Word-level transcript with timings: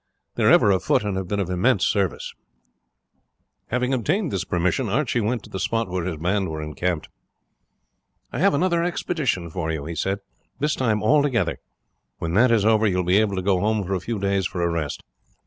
They 0.33 0.43
are 0.45 0.49
ever 0.49 0.71
afoot, 0.71 1.03
and 1.03 1.15
have 1.15 1.27
been 1.27 1.39
of 1.39 1.51
immense 1.51 1.85
service." 1.85 2.33
Having 3.67 3.93
obtained 3.93 4.31
this 4.31 4.43
permission, 4.43 4.89
Archie 4.89 5.21
went 5.21 5.43
to 5.43 5.49
the 5.51 5.59
spot 5.59 5.89
where 5.89 6.05
his 6.05 6.17
band 6.17 6.49
were 6.49 6.59
encamped. 6.59 7.07
"I 8.33 8.39
have 8.39 8.55
another 8.55 8.81
expedition 8.81 9.47
for 9.51 9.71
you," 9.71 9.85
he 9.85 9.93
said, 9.93 10.21
"this 10.57 10.73
time 10.73 11.03
all 11.03 11.21
together; 11.21 11.59
when 12.17 12.33
that 12.33 12.49
is 12.49 12.65
over 12.65 12.87
you 12.87 12.97
will 12.97 13.03
be 13.03 13.19
able 13.19 13.35
to 13.35 13.43
go 13.43 13.59
home 13.59 13.83
for 13.83 13.93
a 13.93 13.99
few 13.99 14.17
days 14.17 14.47
for 14.47 14.63
a 14.63 14.69
rest. 14.69 15.03